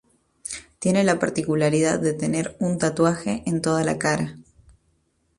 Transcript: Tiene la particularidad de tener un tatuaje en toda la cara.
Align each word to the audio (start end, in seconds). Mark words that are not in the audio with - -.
Tiene 0.79 1.03
la 1.03 1.19
particularidad 1.19 1.99
de 1.99 2.13
tener 2.13 2.55
un 2.59 2.79
tatuaje 2.79 3.43
en 3.45 3.61
toda 3.61 3.83
la 3.83 3.99
cara. 3.99 4.35